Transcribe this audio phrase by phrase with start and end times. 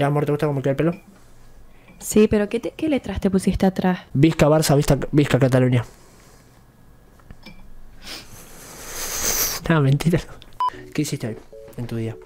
[0.00, 0.92] Mirá, amor, ¿te gusta cómo queda el pelo?
[1.98, 3.98] Sí, pero ¿qué, te- qué letras te pusiste atrás?
[4.14, 5.84] Vizca, Barça, Vizca, Vizca Cataluña.
[9.68, 10.18] No, mentira.
[10.94, 11.36] ¿Qué hiciste hoy
[11.76, 12.16] en tu día?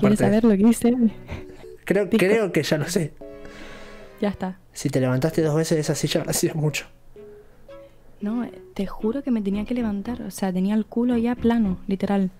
[0.00, 0.94] ¿Quieres saber lo que hice?
[1.84, 3.12] creo, creo que ya lo sé.
[4.22, 4.58] Ya está.
[4.72, 6.86] Si te levantaste dos veces de esa silla, ha sido mucho.
[8.22, 10.22] No, te juro que me tenía que levantar.
[10.22, 12.30] O sea, tenía el culo ya plano, literal.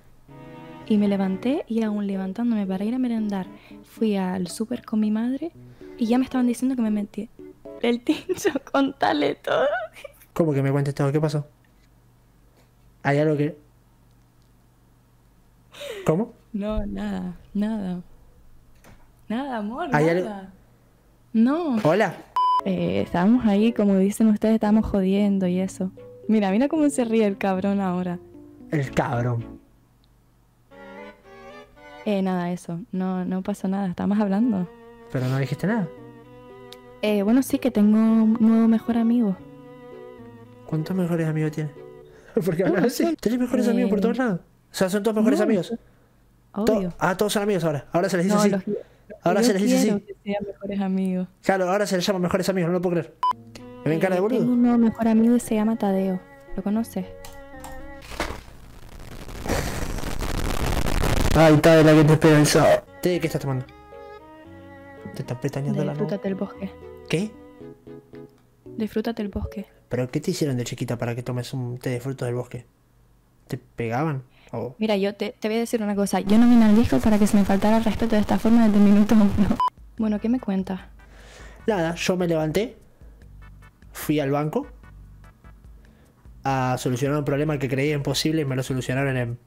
[0.88, 3.46] Y me levanté y aún levantándome para ir a merendar,
[3.84, 5.50] fui al súper con mi madre
[5.98, 7.28] y ya me estaban diciendo que me metí
[7.82, 9.66] el tincho, contale todo.
[10.32, 11.10] ¿Cómo que me cuentes todo?
[11.10, 11.46] ¿Qué pasó?
[13.02, 13.56] ¿Hay algo que...?
[16.06, 16.32] ¿Cómo?
[16.52, 18.00] No, nada, nada.
[19.28, 20.52] Nada, amor, ¿Hay algo- nada.
[21.32, 21.76] No.
[21.82, 22.14] ¿Hola?
[22.64, 25.90] Eh, estábamos ahí, como dicen ustedes, estábamos jodiendo y eso.
[26.28, 28.18] Mira, mira cómo se ríe el cabrón ahora.
[28.70, 29.55] El cabrón.
[32.06, 32.80] Eh, nada, eso.
[32.92, 34.66] No, no pasó nada, estábamos hablando.
[35.12, 35.86] Pero no dijiste nada.
[37.02, 39.36] Eh, bueno, sí que tengo un nuevo mejor amigo.
[40.66, 41.72] ¿Cuántos mejores amigos tienes?
[42.44, 43.04] Porque hablas No, así.
[43.06, 43.16] sí.
[43.20, 44.40] ¿Tenés mejores Eh, amigos por todos lados?
[44.40, 45.74] O sea, son todos mejores no, amigos.
[46.54, 46.92] To- Obvio.
[46.98, 47.86] ah, todos son amigos ahora.
[47.92, 48.50] Ahora se les dice No, así.
[48.50, 48.62] los-
[49.22, 50.00] Ahora yo se les dice así.
[50.00, 51.28] que sean mejores amigos.
[51.42, 53.14] Claro, ahora se les llama mejores amigos, no lo puedo creer.
[53.84, 54.38] ¿Me ven cara de Eh, boludo?
[54.40, 56.20] Tengo un nuevo mejor amigo y se llama Tadeo.
[56.56, 57.04] ¿Lo conoces?
[61.36, 62.82] De la que te espera el sábado.
[63.02, 63.66] ¿Té de qué estás tomando?
[65.14, 65.92] Te estás pestañeando la.
[65.92, 66.70] Disfrútate el bosque.
[67.10, 67.30] ¿Qué?
[68.64, 69.66] Disfrútate el bosque.
[69.90, 72.64] ¿Pero qué te hicieron de chiquita para que tomes un té de frutos del bosque?
[73.48, 74.22] ¿Te pegaban?
[74.50, 76.20] ¿O Mira, yo te, te voy a decir una cosa.
[76.20, 78.64] Yo no vine al disco para que se me faltara el respeto de esta forma
[78.64, 79.28] desde el minuto uno.
[79.98, 80.80] Bueno, ¿qué me cuentas?
[81.66, 82.76] Nada, yo me levanté,
[83.92, 84.66] fui al banco
[86.44, 89.38] a solucionar un problema que creía imposible y me lo solucionaron en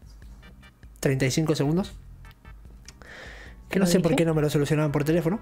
[1.00, 1.94] 35 segundos.
[3.70, 5.40] Que no ¿Lo sé por qué no me lo solucionaban por teléfono.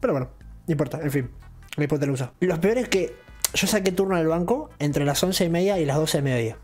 [0.00, 0.28] Pero bueno,
[0.66, 1.30] no importa, en fin,
[1.76, 2.32] el uso.
[2.40, 3.14] Lo peor es que
[3.54, 6.56] yo saqué turno del banco entre las 11 y media y las 12 de mediodía.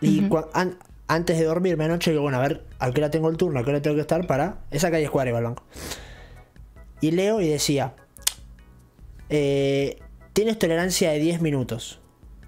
[0.00, 0.78] Y cua- an-
[1.08, 3.64] antes de dormirme anoche, digo, bueno, a ver, a qué hora tengo el turno, a
[3.64, 4.58] qué hora tengo que estar para.
[4.70, 5.64] Esa calle es cuadra iba al banco.
[7.00, 7.94] Y leo y decía:
[9.28, 9.98] eh,
[10.32, 12.00] Tienes tolerancia de 10 minutos.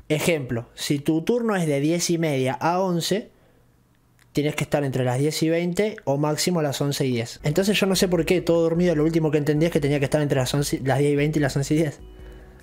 [0.09, 3.31] Ejemplo: si tu turno es de 10 y media a 11,
[4.37, 7.41] tienes que estar entre las 10 y 20 o máximo a las 11 y 10.
[7.43, 9.99] Entonces yo no sé por qué, todo dormido, lo último que entendí es que tenía
[9.99, 12.01] que estar entre las, 11 las 10 y 20 y las 11 y 10.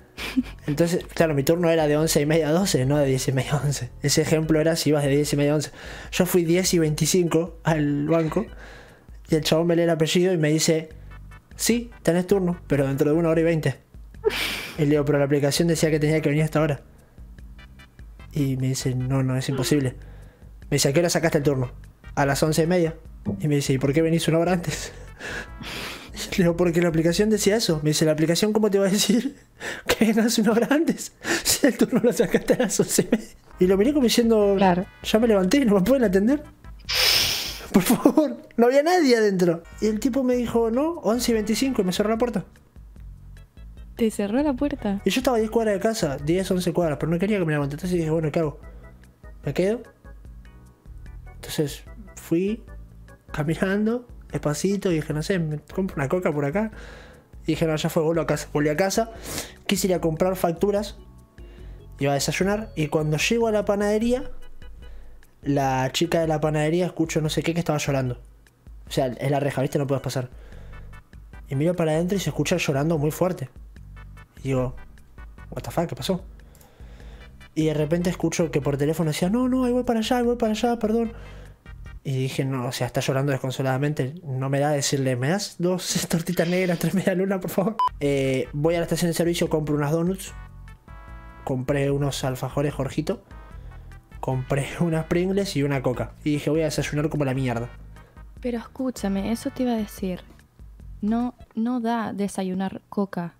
[0.68, 3.32] Entonces, claro, mi turno era de 11 y media a 12, no de 10 y
[3.32, 3.90] media a 11.
[4.04, 5.70] Ese ejemplo era si ibas de 10 y media a 11.
[6.12, 8.46] Yo fui 10 y 25 al banco
[9.28, 10.90] y el chabón me lee el apellido y me dice,
[11.56, 13.74] sí, tenés turno, pero dentro de una hora y 20.
[14.78, 16.82] Y le digo, pero la aplicación decía que tenía que venir hasta ahora.
[18.32, 19.94] Y me dice, no, no, es imposible.
[20.70, 21.70] Me dice, ¿a qué hora sacaste el turno?
[22.14, 22.94] A las 11 y media.
[23.40, 24.92] Y me dice, ¿y por qué venís una hora antes?
[26.38, 27.80] Le digo, porque la aplicación decía eso.
[27.82, 29.36] Me dice, ¿la aplicación cómo te va a decir
[29.86, 31.12] que vengas una hora antes?
[31.44, 33.28] Si el turno lo sacaste a las 11 y media.
[33.60, 34.84] Y lo miré como diciendo, Claro.
[35.02, 36.42] ya me levanté, ¿no me pueden atender?
[37.72, 39.62] Por favor, no había nadie adentro.
[39.80, 42.44] Y el tipo me dijo, no, 11 y 25 y me cerró la puerta.
[43.96, 45.00] Te cerró la puerta.
[45.04, 47.44] Y yo estaba a 10 cuadras de casa, 10, 11 cuadras, pero no quería que
[47.44, 48.58] me la Entonces dije, bueno, ¿qué hago?
[49.44, 49.82] ¿Me quedo?
[51.44, 51.84] Entonces
[52.16, 52.64] fui
[53.30, 56.70] caminando, despacito, y dije, no sé, me compro una coca por acá.
[57.42, 58.48] Y dije, no, ya fue, vuelvo a casa.
[58.54, 59.10] Volví a casa,
[59.66, 60.96] quise ir a comprar facturas,
[61.98, 64.30] iba a desayunar, y cuando llego a la panadería,
[65.42, 68.18] la chica de la panadería escucho no sé qué que estaba llorando.
[68.88, 69.78] O sea, es la reja, ¿viste?
[69.78, 70.30] No puedes pasar.
[71.48, 73.50] Y miro para adentro y se escucha llorando muy fuerte.
[74.38, 74.74] Y digo,
[75.50, 76.24] what the fuck, ¿qué pasó?
[77.54, 80.24] Y de repente escucho que por teléfono decía, no, no, ahí voy para allá, ahí
[80.24, 81.12] voy para allá, perdón.
[82.02, 84.14] Y dije, no, o sea, está llorando desconsoladamente.
[84.24, 87.76] No me da decirle, ¿me das dos tortitas negras, tres media luna, por favor?
[88.00, 90.34] Eh, voy a la estación de servicio, compro unas donuts.
[91.44, 93.22] Compré unos alfajores Jorgito.
[94.20, 96.12] Compré unas Pringles y una coca.
[96.24, 97.70] Y dije, voy a desayunar como la mierda.
[98.40, 100.20] Pero escúchame, eso te iba a decir.
[101.00, 103.34] No, no da desayunar coca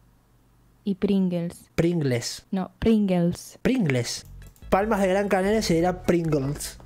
[0.84, 1.70] y Pringles.
[1.74, 2.46] Pringles.
[2.50, 3.58] No, Pringles.
[3.62, 4.26] Pringles.
[4.70, 6.78] Palmas de Gran Canaria se dirá Pringles.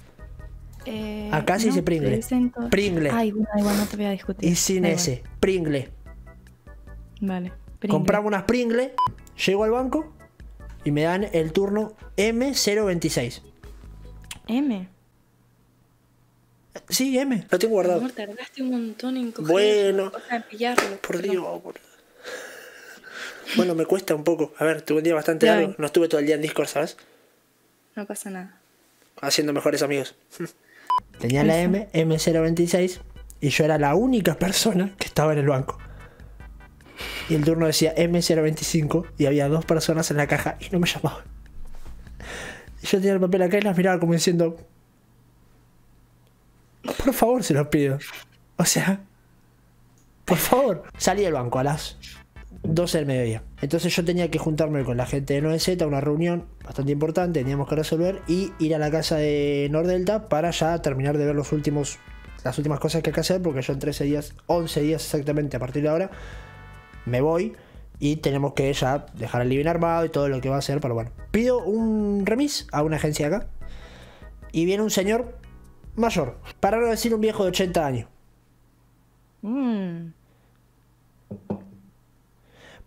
[0.86, 2.10] Eh, Acá se no, dice Pringle.
[2.10, 3.10] te dicen todo- Pringle.
[3.10, 4.48] Ay, bueno, igual, no te voy a discutir.
[4.50, 5.22] Y sin Da ese.
[5.40, 5.78] Pringle.
[5.80, 5.92] igual.
[7.20, 7.52] Vale.
[7.78, 7.96] Pringle.
[7.98, 8.94] Compramos unas Pringle.
[9.46, 10.12] Llego al banco.
[10.84, 13.42] Y me dan el turno M026.
[14.46, 14.88] M.
[16.88, 17.46] Sí, M.
[17.50, 17.98] Lo tengo guardado.
[17.98, 19.50] Amor, tardaste un montón en coger.
[19.52, 20.12] Bueno.
[20.14, 20.96] O sea, en pillarlo.
[21.02, 21.20] Por.
[21.20, 21.80] Dios, boludo.
[23.56, 24.52] Bueno, me cuesta un poco.
[24.58, 25.74] A ver, tuve un día bastante Ya largo.
[25.78, 26.96] No estuve todo el día en Discord, ¿sabes?
[27.96, 28.60] No pasa nada.
[29.20, 30.14] Haciendo mejores amigos.
[31.18, 33.00] Tenía la M, M026.
[33.40, 35.78] Y yo era la única persona que estaba en el banco.
[37.28, 40.88] Y el turno decía M025 y había dos personas en la caja y no me
[40.88, 41.24] llamaban.
[42.82, 44.56] Y yo tenía el papel acá y las miraba como diciendo,
[46.82, 47.98] por favor se los pido.
[48.56, 49.00] O sea,
[50.24, 50.84] por favor.
[50.96, 51.96] Salí del banco a las
[52.62, 53.42] 12 del mediodía.
[53.60, 57.68] Entonces yo tenía que juntarme con la gente de 9Z, una reunión bastante importante, teníamos
[57.68, 61.52] que resolver y ir a la casa de Nordelta para ya terminar de ver los
[61.52, 61.98] últimos,
[62.44, 65.56] las últimas cosas que hay que hacer, porque yo en 13 días, 11 días exactamente
[65.56, 66.10] a partir de ahora,
[67.06, 67.54] me voy
[68.00, 70.80] y tenemos que ya dejar el living armado y todo lo que va a hacer.
[70.80, 73.48] Pero bueno, pido un remis a una agencia acá
[74.52, 75.38] y viene un señor
[75.96, 78.08] mayor, para no decir un viejo de 80 años.
[79.42, 80.07] Mm.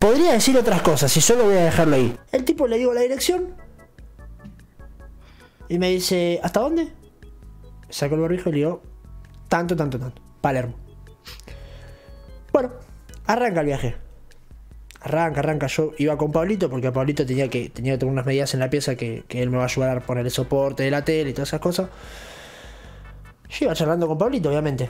[0.02, 2.18] Podría decir otras cosas y solo voy a dejarlo ahí.
[2.32, 3.54] El tipo le digo la dirección
[5.70, 6.92] y me dice, ¿hasta dónde?
[7.88, 8.82] Saco el barbijo y le digo,
[9.48, 10.20] tanto, tanto, tanto.
[10.42, 10.74] Palermo.
[12.52, 12.72] Bueno,
[13.28, 13.96] arranca el viaje.
[15.02, 15.68] Arranca, arranca.
[15.68, 18.60] Yo iba con Pablito porque a Pablito tenía que, tenía que tener unas medidas en
[18.60, 21.06] la pieza que, que él me va a ayudar a poner el soporte de la
[21.06, 21.90] tele y todas esas cosas.
[23.52, 24.90] Yo iba charlando con Pablito, obviamente.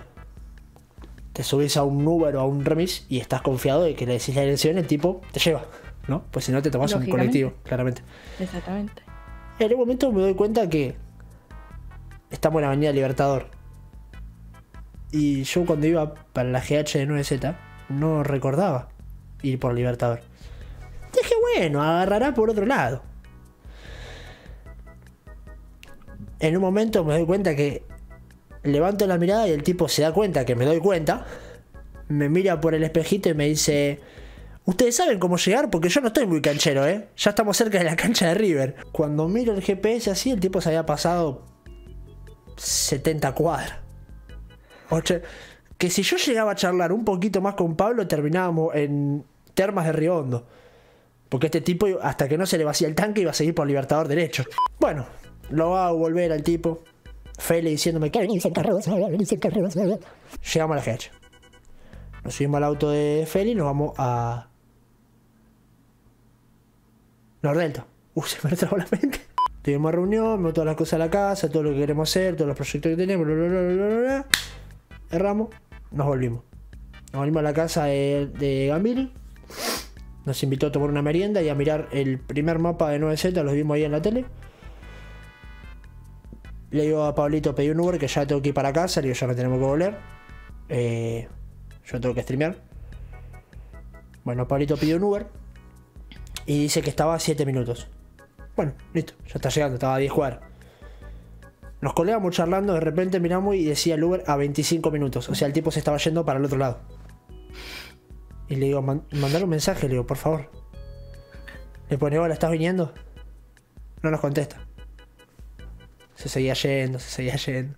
[1.33, 4.13] Te subís a un Uber o a un remis y estás confiado de que le
[4.13, 5.65] decís la dirección el tipo te lleva,
[6.07, 6.23] ¿no?
[6.31, 8.01] Pues si no te tomas un colectivo, claramente.
[8.39, 9.01] Exactamente.
[9.59, 10.95] En un momento me doy cuenta que
[12.29, 13.47] estamos en la Avenida Libertador.
[15.11, 17.55] Y yo cuando iba para la GH de 9Z
[17.89, 18.89] no recordaba
[19.41, 20.21] ir por Libertador.
[21.13, 23.03] Dije, bueno, agarrará por otro lado.
[26.39, 27.83] En un momento me doy cuenta que
[28.63, 31.25] levanto la mirada y el tipo se da cuenta que me doy cuenta.
[32.07, 33.99] Me mira por el espejito y me dice,
[34.65, 37.07] Ustedes saben cómo llegar porque yo no estoy muy canchero, ¿eh?
[37.17, 38.75] Ya estamos cerca de la cancha de River.
[38.91, 41.45] Cuando miro el GPS así, el tipo se había pasado
[42.57, 43.79] 70 cuadras.
[44.89, 45.21] Oche-
[45.77, 49.23] que si yo llegaba a charlar un poquito más con Pablo, terminábamos en
[49.55, 50.45] Termas de Riondo.
[51.27, 53.65] Porque este tipo, hasta que no se le vacía el tanque, iba a seguir por
[53.65, 54.43] Libertador derecho.
[54.79, 55.07] Bueno,
[55.49, 56.83] lo va a volver al tipo.
[57.41, 59.81] Fele diciéndome que venís en carroza, venís en carroza.
[59.83, 61.09] Llegamos a la GH.
[62.23, 64.47] Nos subimos al auto de Feli y nos vamos a.
[67.41, 67.87] Nordelta.
[68.13, 69.21] Uh, se me retrabó la mente.
[69.63, 72.47] Tuvimos reunión, vimos todas las cosas de la casa, todo lo que queremos hacer, todos
[72.47, 74.27] los proyectos que tenemos, bla.
[75.09, 75.49] Erramos,
[75.89, 76.43] nos volvimos.
[77.11, 79.09] Nos volvimos a la casa de, de.
[80.25, 83.53] Nos invitó a tomar una merienda y a mirar el primer mapa de 9Z, los
[83.53, 84.25] vimos ahí en la tele.
[86.71, 89.07] Le digo a Pablito, pedí un Uber que ya tengo que ir para casa, le
[89.09, 89.97] digo, ya no tenemos que volver.
[90.69, 91.27] Eh,
[91.85, 92.55] yo tengo que streamear.
[94.23, 95.27] Bueno, Pablito pidió un Uber
[96.45, 97.87] y dice que estaba a 7 minutos.
[98.55, 100.39] Bueno, listo, ya está llegando, estaba a 10 cuadras.
[101.81, 105.27] Nos colgamos charlando, de repente miramos y decía el Uber a 25 minutos.
[105.29, 106.79] O sea, el tipo se estaba yendo para el otro lado.
[108.47, 110.49] Y le digo, "Man- mandale un mensaje, le digo, por favor.
[111.89, 112.93] Le pone, hola, ¿estás viniendo?
[114.03, 114.57] No nos contesta.
[116.21, 117.75] Se seguía yendo, se seguía yendo.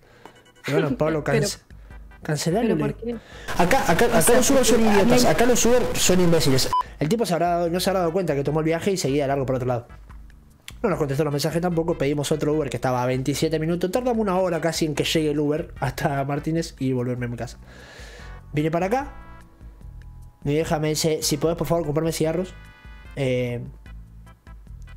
[0.66, 1.58] Y bueno, Pablo, Pero- cance
[2.22, 2.62] cancelalo.
[2.74, 3.18] ¿Pero le por digo.
[3.18, 3.62] qué?
[3.62, 6.70] Acá, acá, acá los Uber son idiotas, acá los Uber son imbéciles.
[6.98, 8.96] El tipo se habrá dado- no se habrá dado cuenta que tomó el viaje y
[8.96, 9.86] seguía de largo por otro lado.
[10.82, 13.90] No nos contestó los mensajes tampoco, pedimos otro Uber que estaba a 27 minutos.
[13.90, 17.36] Tardamos una hora casi en que llegue el Uber hasta Martínez y volverme a mi
[17.36, 17.58] casa.
[18.52, 19.12] Vine para acá.
[20.44, 22.54] Mi vieja me dice, si podés por favor comprarme cigarros.
[23.16, 23.62] Eh,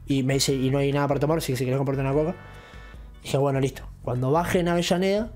[0.05, 2.13] y me dice, y no hay nada para tomar, así que si querés comprarte una
[2.13, 2.35] coca.
[3.27, 3.83] Dije, bueno, listo.
[4.05, 5.31] Cuando baje en Avellaneda,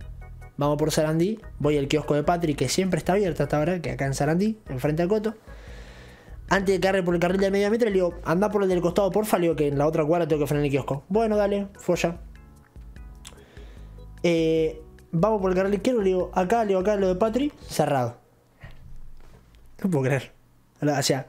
[0.55, 1.41] vamos por Sarandí.
[1.59, 4.57] Voy al kiosco de Patrick, que siempre está abierto hasta ahora, que acá en Sarandí,
[4.69, 5.35] enfrente al Coto.
[6.47, 8.79] Antes de agarre por el carril de media metro, le digo, anda por el del
[8.79, 11.03] costado, porfa, le digo que en la otra cuadra tengo que frenar el kiosco.
[11.09, 12.15] Bueno, dale, folla.
[14.23, 14.81] Eh,
[15.11, 18.15] vamos por el carril izquierdo, le digo, acá, le digo, acá, lo de Patri, cerrado.
[19.83, 20.31] No puedo creer.
[20.81, 21.27] O sea,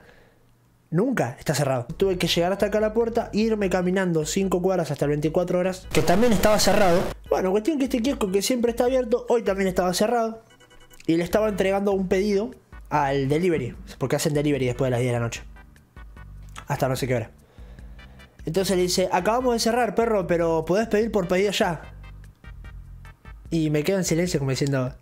[0.93, 1.87] nunca está cerrado.
[1.97, 5.59] Tuve que llegar hasta acá a la puerta, irme caminando 5 cuadras hasta el 24
[5.59, 7.01] horas, que también estaba cerrado.
[7.29, 10.45] Bueno, cuestión que este kiosco que siempre está abierto, hoy también estaba cerrado.
[11.07, 12.53] Y le estaba entregando un pedido
[12.89, 15.43] al delivery, porque hacen delivery después de las 10 de la noche.
[16.69, 17.31] Hasta no sé qué hora.
[18.45, 21.83] Entonces le dice, acabamos de cerrar, perro, pero podés pedir por pedido ya.
[23.51, 24.95] Y me quedo en silencio como diciendo,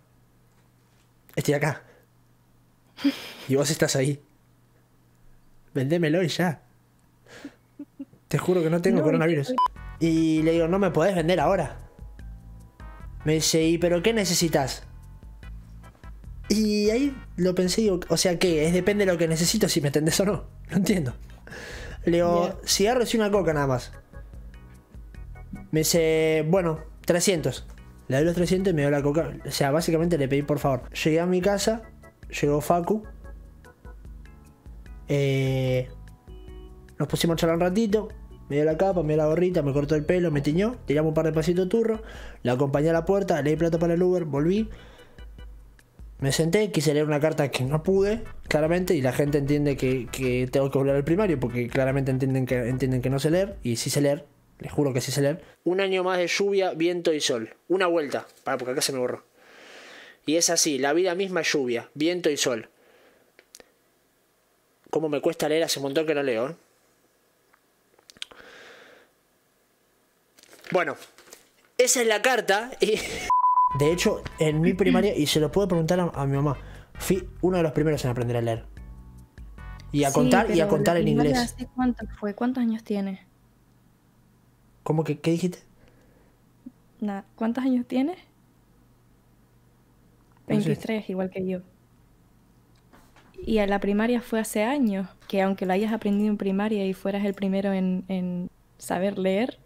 [1.35, 1.83] estoy acá.
[3.47, 4.21] Y vos estás ahí.
[5.73, 6.61] Vendémelo y ya.
[8.27, 9.53] Te juro que no tengo No, coronavirus.
[9.99, 11.77] Y le digo, no me podés vender ahora.
[13.25, 14.83] Me dice, ¿y pero qué necesitas?
[16.49, 19.79] Y ahí lo pensé digo, o sea que es depende de lo que necesito si
[19.81, 20.43] me entendés o no.
[20.71, 21.13] No entiendo.
[22.05, 22.67] Le digo, Ya.
[22.67, 23.91] cigarros y una coca nada más.
[25.71, 27.65] Me dice, bueno, 300.
[28.07, 29.33] Le doy los 300 y me dio la coca.
[29.45, 30.89] O sea, básicamente le pedí por favor.
[30.91, 31.83] Llegué a mi casa,
[32.41, 33.03] llegó Facu.
[35.13, 35.89] Eh,
[36.97, 38.07] nos pusimos a charlar un ratito.
[38.47, 40.77] Me dio la capa, me dio la gorrita, me cortó el pelo, me tiñó.
[40.85, 42.01] Tiramos un par de pasitos turro.
[42.43, 44.69] La acompañé a la puerta, leí plata para el Uber, volví.
[46.19, 50.47] Me senté, quise leer una carta que no pude, claramente, y la gente entiende que,
[50.51, 53.77] tengo que volver al primario porque claramente entienden que, entienden que no sé leer, y
[53.77, 54.27] sí sé leer,
[54.59, 55.41] les juro que sí sé leer.
[55.63, 57.55] Un año más de lluvia, viento y sol.
[57.67, 59.23] Una vuelta, para porque acá se me borró.
[60.27, 62.69] Y es así, la vida misma es lluvia, viento y sol.
[64.91, 65.63] ¿Cómo me cuesta leer?
[65.63, 66.49] Hace un montón que no leo.
[66.49, 66.55] ¿eh?
[70.71, 70.95] Bueno,
[71.77, 72.71] esa es la carta.
[72.79, 72.99] Y...
[73.79, 76.57] De hecho, en mi primaria, y se lo puedo preguntar a, a mi mamá,
[76.93, 78.65] fui uno de los primeros en aprender a leer.
[79.93, 81.37] Y a Sí, contar y a contar en inglés.
[81.37, 82.35] ¿hace ¿Cuánto fue?
[82.35, 83.19] ¿Cuántos años tienes?
[84.83, 85.59] ¿Cómo que qué dijiste?
[86.99, 87.85] Nada, ¿Cuántos años?
[87.89, 88.17] No sé.
[90.47, 91.59] 23, igual que yo.
[93.43, 96.93] Y a la primaria fue hace años, que aunque lo hayas aprendido en primaria y
[96.93, 99.57] fueras el primero en, en saber leer,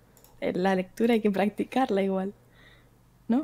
[0.41, 2.33] eh, la lectura hay que practicarla igual,
[3.27, 3.43] ¿no?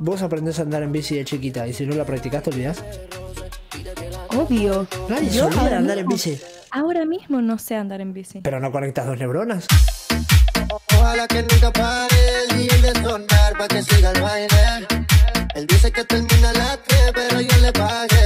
[0.00, 2.84] Vos aprendés a andar en bici de chiquita y si no la practicaste, olvidás.
[4.28, 4.86] Obvio.
[5.08, 6.38] Nadie se olvida andar en bici.
[6.70, 8.40] Ahora mismo no sé andar en bici.
[8.42, 9.66] Pero no conectas dos neuronas.
[11.08, 14.86] Ojalá que nunca pare DJ de sonar pa' que siga el baile.
[15.54, 18.17] Él dice que termina a las 3, pero yo le pagué